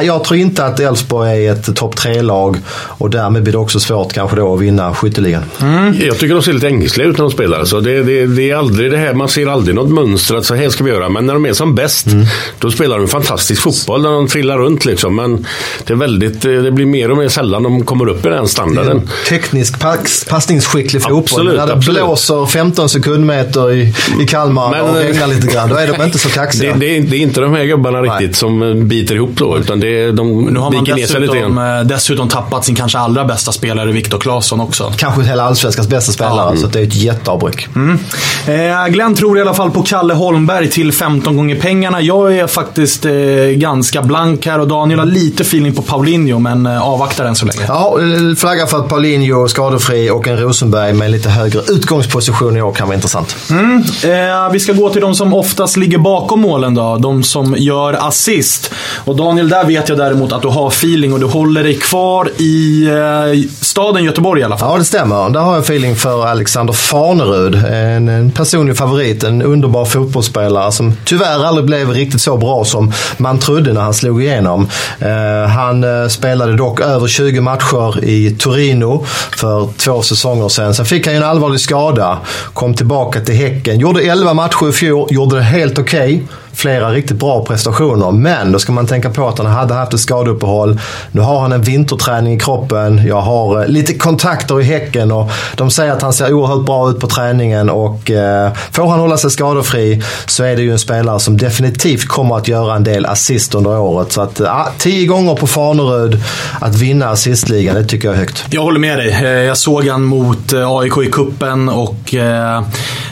[0.04, 4.13] jag tror inte att Elfsborg är ett topp tre-lag och därmed blir det också svårt
[4.13, 5.43] kanske då att vinna skytteligan.
[5.62, 5.96] Mm.
[6.00, 7.65] Jag tycker de ser lite ängsliga ut när de spelar.
[7.65, 10.56] Så det, det, det, är aldrig det här, man ser aldrig något mönster att så
[10.56, 11.10] här ska vi göra.
[11.10, 12.26] Men när de är som bäst, mm.
[12.60, 14.86] då spelar de fantastisk fotboll när de trillar runt.
[14.86, 15.16] Liksom.
[15.16, 15.46] Men
[15.86, 19.10] det, är väldigt, det blir mer och mer sällan de kommer upp i den standarden.
[19.30, 21.24] Teknisk pass, passningsskicklig fotboll.
[21.24, 22.04] Absolut, när det absolut.
[22.04, 26.20] blåser 15 sekundmeter i, i Kalmar men, och regnar lite grann, då är de inte
[26.20, 26.74] så kaxiga.
[26.74, 28.10] Det, det, är, det är inte de här gubbarna Nej.
[28.10, 29.58] riktigt som biter ihop då.
[29.58, 33.92] Utan det de nu har man dessutom, eh, dessutom tappat sin kanske allra bästa spelare,
[33.92, 34.94] Viktor Claesson också.
[34.98, 36.62] Kanske hela allsvenskans bästa spelare, ja.
[36.62, 37.68] så det är ett jätteavbräck.
[37.76, 38.00] Mm.
[38.48, 42.02] Eh, Glenn tror i alla fall på Kalle Holmberg till 15 gånger pengarna.
[42.02, 43.12] Jag är faktiskt eh,
[43.56, 47.45] ganska blank här och Daniel har lite feeling på Paulinho, men eh, avvaktar än så
[47.45, 47.65] länge.
[47.67, 47.97] Ja,
[48.38, 52.71] flagga för att Paulinho är skadefri och en Rosenberg med lite högre utgångsposition i år
[52.71, 53.36] kan vara intressant.
[53.50, 53.84] Mm.
[54.04, 56.97] Eh, vi ska gå till de som oftast ligger bakom målen då.
[56.97, 58.71] De som gör assist.
[59.06, 62.30] Och Daniel, där vet jag däremot att du har feeling och du håller dig kvar
[62.38, 64.71] i eh, staden Göteborg i alla fall.
[64.71, 65.30] Ja, det stämmer.
[65.30, 67.56] Där har jag feeling för Alexander Farnerud.
[67.56, 69.86] En, en personlig favorit, en underbar
[70.17, 74.69] fotbollsspelare som tyvärr aldrig blev riktigt så bra som man trodde när han slog igenom.
[74.99, 79.06] Eh, han eh, spelade dock över 20 matcher i Torino
[79.38, 80.73] för två säsonger sedan.
[80.73, 82.19] Sen fick han en allvarlig skada,
[82.53, 86.15] kom tillbaka till Häcken, gjorde 11 matcher i fjol, gjorde det helt okej.
[86.15, 86.27] Okay
[86.58, 88.12] flera riktigt bra prestationer.
[88.12, 90.80] Men då ska man tänka på att han hade haft ett skadeuppehåll.
[91.12, 93.08] Nu har han en vinterträning i kroppen.
[93.08, 96.89] Jag har eh, lite kontakter i Häcken och de säger att han ser oerhört bra
[96.89, 97.70] ut på träningen.
[97.70, 102.08] Och eh, får han hålla sig skadefri så är det ju en spelare som definitivt
[102.08, 104.12] kommer att göra en del assist under året.
[104.12, 106.24] Så att eh, tio gånger på Fanerud
[106.60, 108.46] att vinna assistligan, det tycker jag är högt.
[108.50, 109.10] Jag håller med dig.
[109.10, 112.63] Eh, jag såg han mot eh, AIK i kuppen och eh,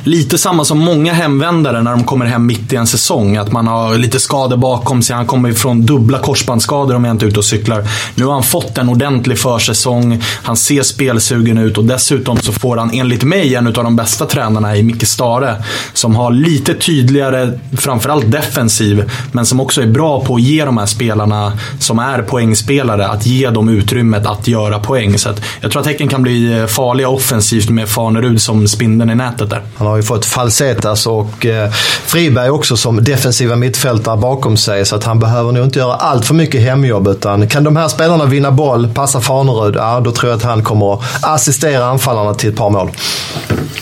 [0.04, 3.35] lite samma som många hemvändare när de kommer hem mitt i en säsong.
[3.38, 5.16] Att man har lite skador bakom sig.
[5.16, 7.84] Han kommer ifrån dubbla korsbandsskador om jag inte är ute och cyklar.
[8.16, 10.24] Nu har han fått en ordentlig försäsong.
[10.44, 14.26] Han ser spelsugen ut och dessutom så får han enligt mig en av de bästa
[14.26, 15.64] tränarna i Micke Stare.
[15.94, 20.78] Som har lite tydligare, framförallt defensiv, men som också är bra på att ge de
[20.78, 25.18] här spelarna som är poängspelare, att ge dem utrymmet att göra poäng.
[25.18, 25.30] Så
[25.62, 29.50] jag tror att Häcken kan bli eh, farliga offensivt med Farnerud som spindeln i nätet
[29.50, 29.62] där.
[29.76, 31.72] Han har ju fått Falsetas och eh,
[32.06, 35.96] Friberg också som defensiv defensiva mittfältare bakom sig, så att han behöver nog inte göra
[35.96, 37.08] allt för mycket hemjobb.
[37.08, 40.64] Utan kan de här spelarna vinna boll, passa Farnerud, ja, då tror jag att han
[40.64, 42.92] kommer att assistera anfallarna till ett par mål.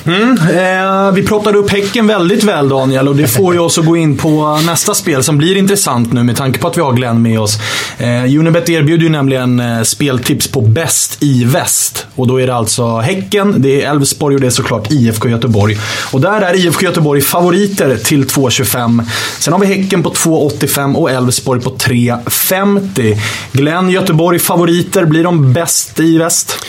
[0.05, 3.85] Mm, eh, vi plottade upp Häcken väldigt väl Daniel och det får ju oss att
[3.85, 6.93] gå in på nästa spel som blir intressant nu med tanke på att vi har
[6.93, 7.57] Glenn med oss.
[7.97, 12.05] Eh, Unibet erbjuder ju nämligen eh, speltips på bäst i väst.
[12.15, 15.77] Och då är det alltså Häcken, det är Elfsborg och det är såklart IFK Göteborg.
[16.11, 19.05] Och där är IFK Göteborg favoriter till 2,25.
[19.39, 23.17] Sen har vi Häcken på 2,85 och Elfsborg på 3,50.
[23.51, 26.65] Glenn, Göteborg favoriter, blir de bäst i väst?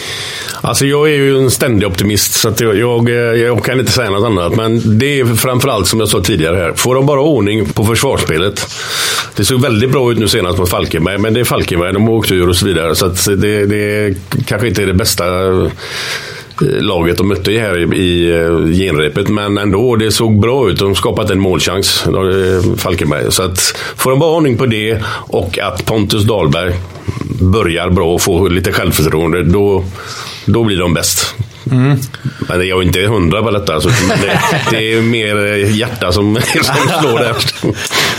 [0.60, 3.92] Alltså jag är ju en ständig optimist så att jag, jag, Eh, jag, kan inte
[3.92, 4.56] säga något annat.
[4.56, 6.72] Men det är framförallt som jag sa tidigare här.
[6.72, 8.66] Får de bara ordning på försvarsspelet.
[9.36, 12.10] Det såg väldigt bra ut nu senast mot Falkenberg, men det är Falkenberg, de har
[12.10, 12.94] åkt ur och så vidare.
[12.94, 14.14] Så att det, det
[14.46, 15.68] kanske inte är det bästa eh,
[16.60, 19.28] laget de mötte här i eh, genrepet.
[19.28, 20.78] Men ändå, det såg bra ut.
[20.78, 22.04] De skapat en målchans,
[22.76, 23.32] Falkenberg.
[23.32, 26.74] Så att får de bara ordning på det och att Pontus Dahlberg
[27.40, 29.84] börjar bra och får lite självförtroende, då,
[30.46, 31.34] då blir de bäst.
[31.70, 31.98] Mm.
[32.48, 33.80] Men jag är inte hundra på detta.
[33.80, 37.36] Så det, det, är mer hjärta som, som slår där.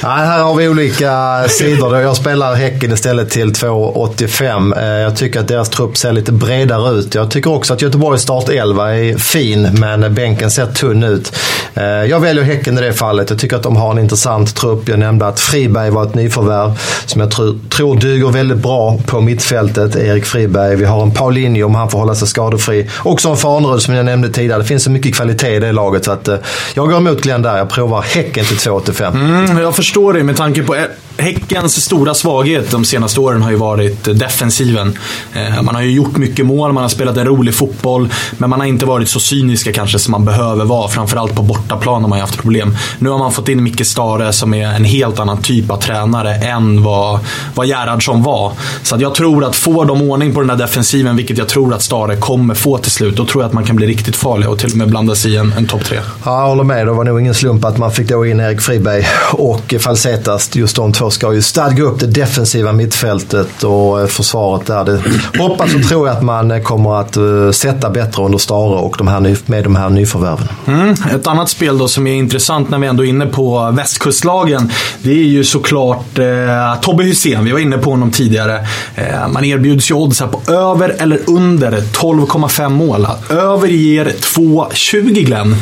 [0.01, 1.99] Ja, här har vi olika sidor.
[2.01, 4.79] Jag spelar Häcken istället till 2,85.
[4.79, 7.15] Eh, jag tycker att deras trupp ser lite bredare ut.
[7.15, 11.39] Jag tycker också att Göteborgs startelva är fin, men bänken ser tunn ut.
[11.73, 13.29] Eh, jag väljer Häcken i det fallet.
[13.29, 14.89] Jag tycker att de har en intressant trupp.
[14.89, 19.21] Jag nämnde att Friberg var ett nyförvärv som jag tror, tror duger väldigt bra på
[19.21, 19.95] mittfältet.
[19.95, 20.75] Erik Friberg.
[20.75, 22.89] Vi har en Paulinho om han får hålla sig skadefri.
[22.97, 24.61] Också en Farnerud som jag nämnde tidigare.
[24.61, 26.37] Det finns så mycket kvalitet i det laget så att eh,
[26.73, 27.57] jag går emot Glenn där.
[27.57, 29.15] Jag provar Häcken till 2,85.
[29.15, 30.75] Mm, jag förstår det med tanke på
[31.17, 34.97] Häckens stora svaghet de senaste åren har ju varit defensiven.
[35.33, 38.59] Eh, man har ju gjort mycket mål, man har spelat en rolig fotboll, men man
[38.59, 40.87] har inte varit så cyniska kanske som man behöver vara.
[40.87, 42.77] Framförallt på bortaplan har man haft problem.
[42.99, 46.35] Nu har man fått in Micke Stare som är en helt annan typ av tränare
[46.35, 47.19] än vad,
[47.55, 48.51] vad Gerhardsson var.
[48.83, 51.81] Så jag tror att får de ordning på den här defensiven, vilket jag tror att
[51.81, 54.59] Stare kommer få till slut, då tror jag att man kan bli riktigt farlig och
[54.59, 55.99] till och med blanda sig i en, en topp tre.
[56.25, 56.87] Ja, jag håller med.
[56.87, 60.75] Det var nog ingen slump att man fick då in Erik Friberg och Falsetas, just
[60.75, 64.85] de två två ska ju stadga upp det defensiva mittfältet och eh, försvaret där.
[64.85, 65.01] Det
[65.39, 68.95] hoppas och tror jag att man eh, kommer att eh, sätta bättre under Stare och
[68.97, 70.47] de här med de här nyförvärven.
[70.67, 70.95] Mm.
[71.15, 74.71] Ett annat spel då som är intressant när vi ändå är inne på västkustlagen.
[75.01, 77.45] Det är ju såklart eh, Tobbe Hysén.
[77.45, 78.67] Vi var inne på honom tidigare.
[78.95, 83.07] Eh, man erbjuds ju odds här på över eller under 12,5 mål.
[83.29, 85.55] Över ger 2,20 Glenn.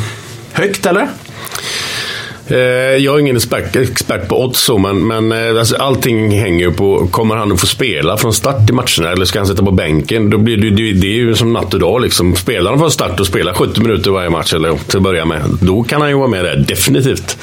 [0.52, 1.08] Högt eller?
[2.46, 2.58] Eh,
[2.96, 7.52] jag är ingen expert, på odds men, men eh, alltså, allting hänger på, kommer han
[7.52, 10.30] att få spela från start i matcherna eller ska han sitta på bänken?
[10.30, 12.02] Då blir det, det, det är ju som natt och dag.
[12.02, 12.36] Liksom.
[12.36, 15.42] Spelar han från start och spelar 70 minuter varje match, eller till att börja med,
[15.60, 17.38] då kan han ju vara med där, definitivt.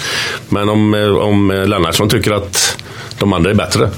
[0.50, 2.78] Men om, eh, om Lennartsson tycker att
[3.22, 3.90] de andra är bättre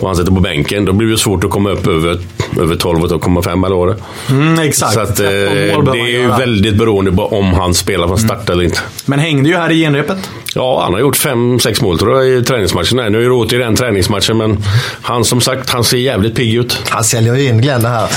[0.00, 2.18] och han sitter på bänken, då blir det svårt att komma upp över,
[2.60, 3.96] över 12,5 eller vad det
[4.30, 4.94] mm, Exakt.
[4.94, 8.52] Så att, eh, det är ju väldigt beroende på om han spelar från start mm.
[8.52, 8.80] eller inte.
[9.04, 10.30] Men hängde ju här i genrepet.
[10.54, 13.08] Ja, han har gjort fem, sex mål tror jag i träningsmatcherna.
[13.08, 14.64] Nu är det återigen träningsmatchen, men
[15.02, 16.82] han som sagt, han ser jävligt pigg ut.
[16.88, 18.08] Han säljer ju in Glenn det här.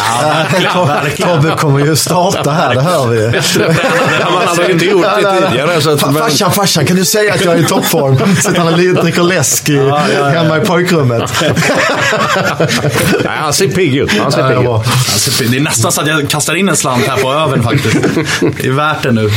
[0.63, 3.39] Ja, Tobbe kommer ju starta här, det hör vi.
[4.21, 5.81] han hade inte gjort det tidigare.
[5.81, 8.35] Så att, farsan, farsan, kan du säga att jag är i toppform?
[8.35, 11.33] Sitter han och dricker läsk i, ja, ja, hemma i pojkrummet.
[13.23, 14.11] Nej, han ser pigg ut.
[14.19, 15.51] Han ser pigg ut.
[15.51, 17.97] Det är nästan så att jag kastar in en slant här på övern faktiskt.
[18.61, 19.29] Det är värt det nu.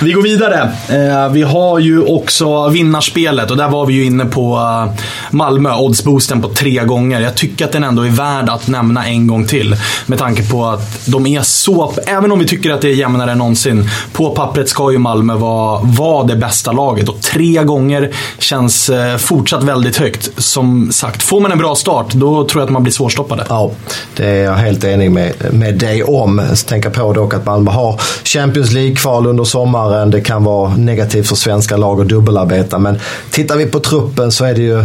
[0.00, 0.72] Vi går vidare.
[0.88, 2.39] Eh, vi har ju också
[2.70, 7.20] vinnarspelet och där var vi ju inne på eh, Malmö, oddsboosten på tre gånger.
[7.20, 9.76] Jag tycker att den ändå är värd att nämna en gång till.
[10.06, 13.32] Med tanke på att de är så, även om vi tycker att det är jämnare
[13.32, 17.08] än någonsin, på pappret ska ju Malmö vara, vara det bästa laget.
[17.08, 20.30] Och tre gånger känns eh, fortsatt väldigt högt.
[20.36, 23.46] Som sagt, får man en bra start, då tror jag att man blir svårstoppade.
[23.48, 23.70] Ja,
[24.16, 26.42] det är jag helt enig med, med dig om.
[26.66, 30.10] Tänka på dock att Malmö har Champions League-kval under sommaren.
[30.10, 32.78] Det kan vara negativt för svenska lag att dubbelarbeta.
[32.78, 32.98] Men
[33.30, 34.84] tittar vi på truppen så är det ju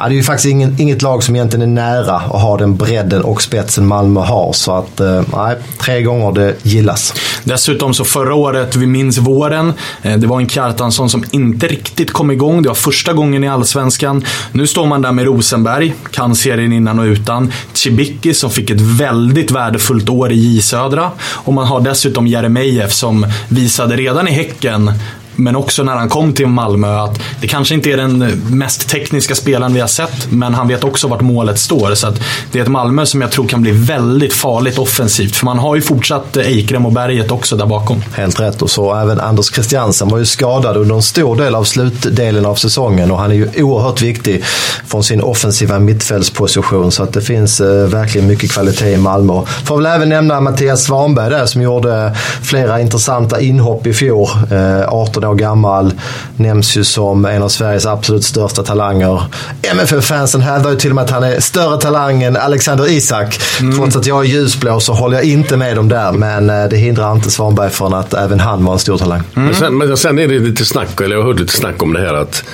[0.00, 2.76] ja, det är ju faktiskt ingen, inget lag som egentligen är nära att ha den
[2.76, 4.52] bredden och spetsen Malmö har.
[4.52, 7.14] Så att, eh, nej, tre gånger det gillas.
[7.44, 9.72] Dessutom så förra året, vi minns våren,
[10.02, 12.62] eh, det var en Kjartansson som inte riktigt kom igång.
[12.62, 14.24] Det var första gången i Allsvenskan.
[14.52, 17.52] Nu står man där med Rosenberg, kan serien innan och utan.
[17.72, 21.10] Cibicki som fick ett väldigt värdefullt år i J Södra.
[21.20, 24.92] Och man har dessutom Jeremejeff som visade redan i Häcken
[25.38, 28.18] men också när han kom till Malmö att det kanske inte är den
[28.50, 31.94] mest tekniska spelaren vi har sett, men han vet också vart målet står.
[31.94, 32.12] Så
[32.52, 35.36] det är ett Malmö som jag tror kan bli väldigt farligt offensivt.
[35.36, 38.02] För man har ju fortsatt Eikrem och Berget också där bakom.
[38.12, 38.62] Helt rätt.
[38.62, 42.54] Och så även Anders Christiansen var ju skadad under en stor del av slutdelen av
[42.54, 44.44] säsongen och han är ju oerhört viktig
[44.86, 46.92] från sin offensiva mittfältsposition.
[46.92, 49.42] Så att det finns eh, verkligen mycket kvalitet i Malmö.
[49.64, 54.28] Får väl även nämna Mattias Svanberg där som gjorde flera intressanta inhopp i fjol.
[54.50, 55.92] Eh, 18 år gammal.
[56.36, 59.22] Nämns ju som en av Sveriges absolut största talanger.
[59.62, 63.40] MFF-fansen hävdar ju till och med att han är större talang än Alexander Isak.
[63.60, 63.76] Mm.
[63.76, 66.12] Trots att jag är ljusblå så håller jag inte med dem där.
[66.12, 69.22] Men eh, det hindrar inte Svanberg från att även han var en stor talang.
[69.36, 69.46] Mm.
[69.46, 71.92] Men, sen, men sen är det lite snack, eller jag har hört lite snack om
[71.92, 72.44] det här att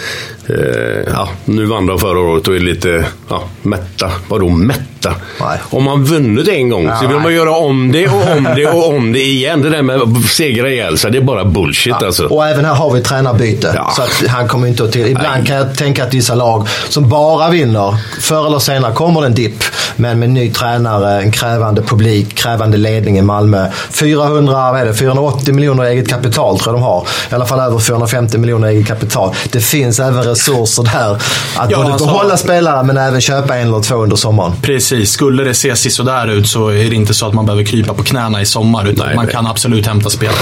[0.49, 4.11] eh, ja, nu vann de förra året och är lite ja, mätta.
[4.29, 5.15] Vadå mätta?
[5.41, 5.59] Nej.
[5.71, 7.23] Om man vunnit en gång ja, så vill nej.
[7.23, 9.63] man göra om det och om det och om det igen.
[9.63, 12.07] Det där med att segra ihjäl sig, det är bara bullshit ja.
[12.07, 12.27] alltså.
[12.27, 13.73] Och även här har vi tränarbyte.
[13.75, 13.93] Ja.
[13.97, 15.07] Så att han kommer inte att till.
[15.07, 15.47] Ibland nej.
[15.47, 19.35] kan jag tänka att vissa lag som bara vinner, förr eller senare kommer det en
[19.35, 19.65] dipp.
[19.97, 23.67] Men med ny tränare, en krävande publik, krävande ledning i Malmö.
[23.91, 27.07] 400, vad är det, 480 miljoner eget kapital tror jag de har.
[27.31, 29.35] I alla fall över 450 miljoner eget kapital.
[29.51, 31.15] Det finns även resurser där.
[31.57, 34.53] Att ja, både alltså, behålla spelare men även köpa en eller två under sommaren.
[34.63, 35.11] Precis.
[35.11, 38.03] Skulle det se sådär ut så är det inte så att man behöver krypa på
[38.03, 38.89] knäna i sommar.
[38.89, 39.35] Utan nej, man nej.
[39.35, 40.35] kan absolut hämta spelare.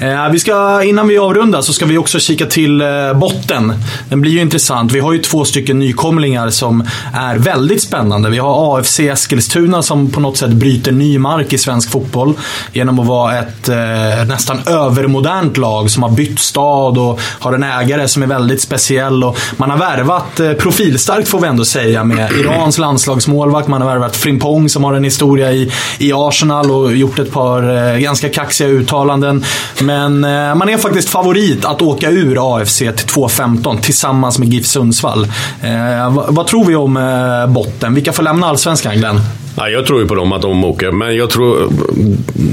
[0.00, 3.74] Eh, vi ska, innan vi avrundar så ska vi också kika till eh, botten.
[4.08, 4.92] Den blir ju intressant.
[4.92, 8.30] Vi har ju två stycken nykomlingar som är väldigt spännande.
[8.30, 12.34] Vi har AFC Eskilstuna som på något sätt bryter ny mark i svensk fotboll.
[12.72, 17.62] Genom att vara ett eh, nästan övermodernt lag som har bytt stad och har en
[17.62, 19.21] ägare som är väldigt speciell.
[19.22, 23.68] Och man har värvat eh, profilstarkt får vi ändå säga med Irans landslagsmålvakt.
[23.68, 27.92] Man har värvat Frimpong som har en historia i, i Arsenal och gjort ett par
[27.92, 29.44] eh, ganska kaxiga uttalanden.
[29.80, 34.66] Men eh, man är faktiskt favorit att åka ur AFC till 2.15 tillsammans med GIF
[34.66, 35.24] Sundsvall.
[35.62, 37.94] Eh, vad, tror vi om eh, botten?
[37.94, 39.20] Vilka får lämna Allsvenskan, Glenn?
[39.56, 41.72] Ja, jag tror ju på dem att de åker, men jag tror,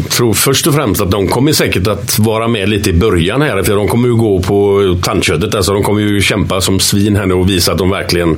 [0.09, 3.63] tror först och främst att de kommer säkert att vara med lite i början här.
[3.63, 5.55] För de kommer ju gå på tandköttet.
[5.55, 8.37] Alltså, de kommer ju kämpa som svin här nu och visa att de verkligen...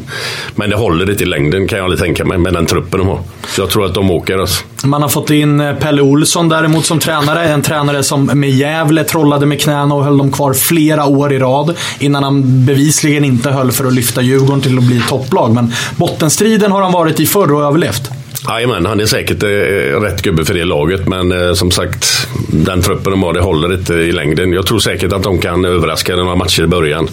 [0.55, 3.07] Men det håller inte i längden kan jag aldrig tänka mig med den truppen de
[3.07, 3.19] har.
[3.47, 4.37] Så jag tror att de åker.
[4.37, 4.63] Alltså.
[4.83, 7.43] Man har fått in eh, Pelle Olsson däremot som tränare.
[7.43, 11.39] En tränare som med Gävle trollade med knäna och höll dem kvar flera år i
[11.39, 11.75] rad.
[11.99, 15.53] Innan han bevisligen inte höll för att lyfta Djurgården till att bli topplag.
[15.53, 18.20] Men bottenstriden har han varit i förr och överlevt.
[18.51, 21.07] Jajamän, han är säkert eh, rätt gubbe för det laget.
[21.07, 24.53] Men eh, som sagt, den truppen de har, det håller inte i längden.
[24.53, 27.07] Jag tror säkert att de kan överraska några matcher i början.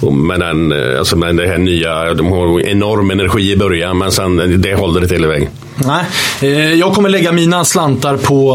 [0.00, 3.98] Och med, den, eh, alltså med det här nya, de har enorm energi i början,
[3.98, 5.48] men sen det håller inte hela vägen.
[5.76, 6.04] Nej,
[6.40, 8.52] eh, jag kommer lägga mina slantar på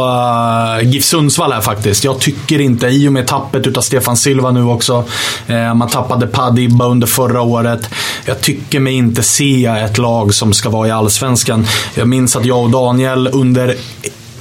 [0.81, 2.03] eh, GIF Sundsvall här faktiskt.
[2.03, 5.03] Jag tycker inte, i och med tappet utav Stefan Silva nu också.
[5.47, 7.89] Eh, man tappade Padibba under förra året.
[8.25, 11.67] Jag tycker mig inte se ett lag som ska vara i Allsvenskan.
[11.93, 13.75] Jag minns att jag och Daniel under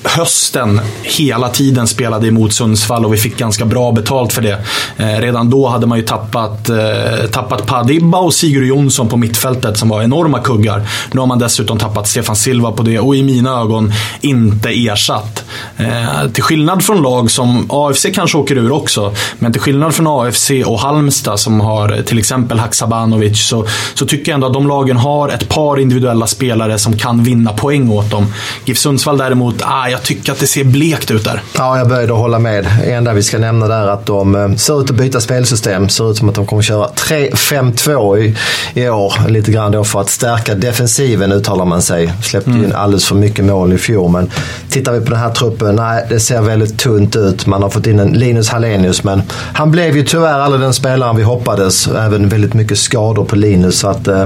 [0.07, 4.59] hösten hela tiden spelade emot Sundsvall och vi fick ganska bra betalt för det.
[4.97, 9.79] Eh, redan då hade man ju tappat, eh, tappat Padibba och Sigurd Jonsson på mittfältet
[9.79, 10.88] som var enorma kuggar.
[11.12, 15.45] Nu har man dessutom tappat Stefan Silva på det och i mina ögon inte ersatt.
[15.77, 20.07] Eh, till skillnad från lag som AFC kanske åker ur också, men till skillnad från
[20.07, 24.69] AFC och Halmstad som har till exempel Haksabanovic så, så tycker jag ändå att de
[24.69, 28.27] lagen har ett par individuella spelare som kan vinna poäng åt dem.
[28.64, 31.42] GIF Sundsvall däremot, ah, jag tycker att det ser blekt ut där.
[31.59, 32.68] Ja, jag började hålla med.
[32.85, 35.88] Det enda vi ska nämna där är att de eh, ser ut att byta spelsystem.
[35.88, 38.37] Ser ut som att de kommer köra 3-5-2 i,
[38.74, 39.28] i år.
[39.28, 42.12] Lite grann då för att stärka defensiven uttalar man sig.
[42.22, 42.64] Släppte mm.
[42.64, 44.11] in alldeles för mycket mål i fjol.
[44.11, 44.30] Men
[44.68, 47.46] tittar vi på den här truppen, nej det ser väldigt tunt ut.
[47.46, 51.16] Man har fått in en Linus Hallenius men han blev ju tyvärr aldrig den spelaren
[51.16, 51.88] vi hoppades.
[51.88, 53.78] Även väldigt mycket skador på Linus.
[53.78, 54.24] Så att, eh,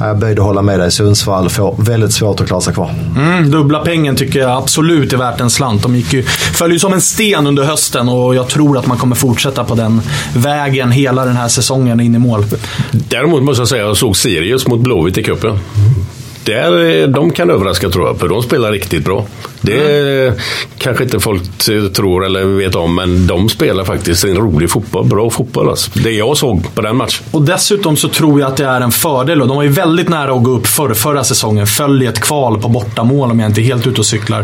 [0.00, 0.90] jag böjde hålla med dig.
[0.90, 2.90] Sundsvall får väldigt svårt att klara sig kvar.
[3.16, 5.82] Mm, dubbla pengen tycker jag absolut är värt en slant.
[5.82, 8.98] De gick ju, föll ju som en sten under hösten och jag tror att man
[8.98, 10.00] kommer fortsätta på den
[10.34, 12.44] vägen hela den här säsongen in i mål.
[12.90, 15.58] Däremot måste jag säga att jag såg Sirius mot Blåvitt i cupen
[16.44, 19.26] där, de kan överraska tror jag, för de spelar riktigt bra.
[19.60, 20.34] Det mm.
[20.78, 21.42] kanske inte folk
[21.94, 25.06] tror eller vet om, men de spelar faktiskt en rolig fotboll.
[25.06, 25.90] Bra fotboll alltså.
[25.94, 27.24] Det jag såg på den matchen.
[27.30, 29.42] Och dessutom så tror jag att det är en fördel.
[29.42, 31.66] Och de var ju väldigt nära att gå upp för, förra säsongen.
[31.66, 34.40] Föll i ett kval på bortamål om jag inte är helt ute och cyklar.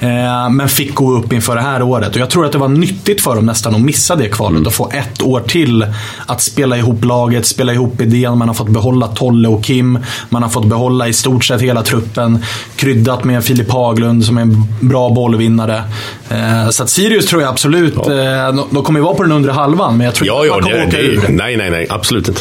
[0.00, 2.14] Eh, men fick gå upp inför det här året.
[2.14, 4.56] Och jag tror att det var nyttigt för dem nästan att missa det kvalet.
[4.56, 4.66] Mm.
[4.66, 5.86] Och få ett år till
[6.26, 8.38] att spela ihop laget, spela ihop idén.
[8.38, 9.98] Man har fått behålla Tolle och Kim.
[10.28, 12.44] Man har fått behålla i stort sett hela truppen.
[12.76, 15.82] Kryddat med Filip Haglund som är en bra bollvinnare.
[16.28, 18.12] Eh, så att Sirius tror jag absolut, ja.
[18.12, 20.54] Eh, de kommer ju vara på den undre halvan, men jag tror ja, inte ja,
[20.54, 21.28] man kommer det, åka ur.
[21.28, 21.86] Nej, nej, nej.
[21.90, 22.40] Absolut inte.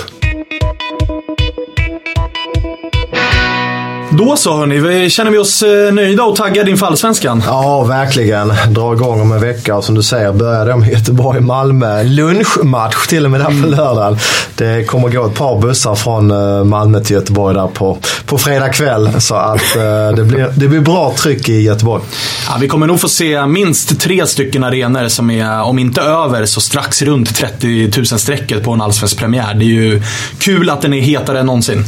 [4.17, 7.43] Då så hörni, känner vi oss eh, nöjda och taggade inför Allsvenskan?
[7.45, 8.53] Ja, verkligen.
[8.69, 12.03] Dra igång om en vecka och som du säger börjar det med Göteborg-Malmö.
[12.03, 13.69] Lunchmatch till och med där på mm.
[13.69, 14.17] lördagen.
[14.55, 18.69] Det kommer gå ett par bussar från eh, Malmö till Göteborg där på, på fredag
[18.69, 19.21] kväll.
[19.21, 22.03] Så att eh, det blir, det blir bra tryck i Göteborg.
[22.47, 26.45] Ja, vi kommer nog få se minst tre stycken arenor som är, om inte över,
[26.45, 29.53] så strax runt 30 000-strecket på en allsvensk premiär.
[29.53, 30.01] Det är ju
[30.39, 31.85] kul att den är hetare än någonsin.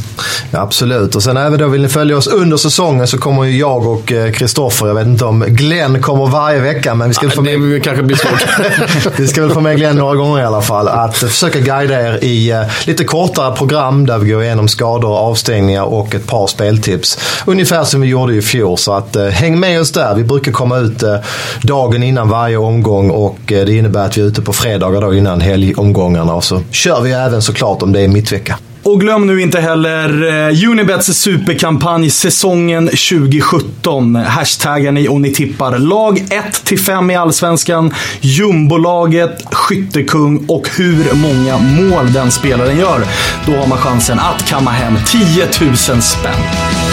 [0.50, 1.14] Ja, absolut.
[1.14, 4.12] Och sen även då vill ni följa oss under säsongen så kommer ju jag och
[4.12, 7.42] eh, Kristoffer, jag vet inte om Glenn kommer varje vecka, men vi ska ja, få
[7.42, 7.60] med...
[7.60, 8.46] Det kanske blir svårt.
[9.16, 10.88] vi ska väl få med Glenn några gånger i alla fall.
[10.88, 15.82] Att försöka guida er i uh, lite kortare program där vi går igenom skador, avstängningar
[15.82, 17.18] och ett par speltips.
[17.46, 18.78] Ungefär som vi gjorde i fjol.
[18.78, 20.14] Så att uh, häng med oss där.
[20.14, 21.02] Vi brukar komma ut
[21.62, 25.40] dagen innan varje omgång och det innebär att vi är ute på fredagar då innan
[25.40, 26.34] helgomgångarna.
[26.34, 28.58] Och så kör vi även såklart om det är mittvecka.
[28.82, 34.16] Och glöm nu inte heller eh, Unibets superkampanj säsongen 2017.
[34.16, 36.18] Hashtaggar ni och ni tippar lag
[36.64, 43.04] 1-5 i Allsvenskan, jumbolaget, skyttekung och hur många mål den spelaren gör.
[43.46, 46.89] Då har man chansen att kamma hem 10 000 spänn.